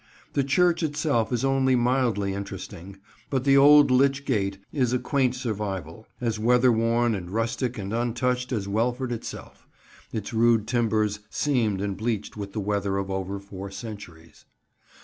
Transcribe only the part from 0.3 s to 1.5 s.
The church itself is